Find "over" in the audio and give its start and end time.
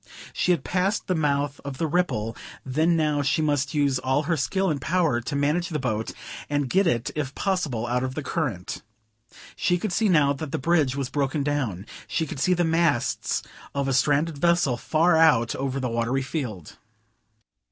15.55-15.79